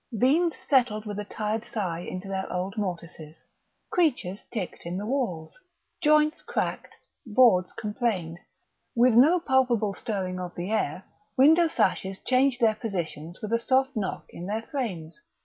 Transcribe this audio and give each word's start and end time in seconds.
Beams 0.17 0.57
settled 0.57 1.05
with 1.05 1.19
a 1.19 1.23
tired 1.23 1.63
sigh 1.63 1.99
into 1.99 2.27
their 2.27 2.51
old 2.51 2.75
mortices; 2.75 3.43
creatures 3.91 4.43
ticked 4.51 4.83
in 4.83 4.97
the 4.97 5.05
walls; 5.05 5.59
joints 6.01 6.41
cracked, 6.41 6.95
boards 7.23 7.71
complained; 7.73 8.39
with 8.95 9.13
no 9.13 9.39
palpable 9.39 9.93
stirring 9.93 10.39
of 10.39 10.55
the 10.55 10.71
air 10.71 11.03
window 11.37 11.67
sashes 11.67 12.17
changed 12.17 12.59
their 12.59 12.73
positions 12.73 13.43
with 13.43 13.53
a 13.53 13.59
soft 13.59 13.95
knock 13.95 14.25
in 14.31 14.47
their 14.47 14.63
frames. 14.63 15.21